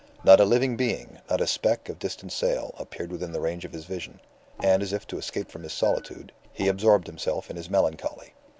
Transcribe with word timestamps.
Not 0.23 0.39
a 0.39 0.45
living 0.45 0.77
being, 0.77 1.19
not 1.29 1.41
a 1.41 1.45
speck 1.45 1.87
of 1.87 1.99
distant 1.99 2.31
sail, 2.31 2.73
appeared 2.79 3.11
within 3.11 3.33
the 3.33 3.39
range 3.39 3.65
of 3.65 3.71
his 3.71 3.85
vision; 3.85 4.19
and, 4.59 4.81
as 4.81 4.93
if 4.93 5.05
to 5.05 5.19
escape 5.19 5.51
from 5.51 5.61
this 5.61 5.75
solitude, 5.75 6.31
he 6.51 6.67
absorbed 6.67 7.05
himself 7.05 7.51
in 7.51 7.55
his 7.55 7.69
melancholy. 7.69 8.33